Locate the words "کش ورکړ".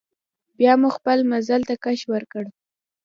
1.83-2.43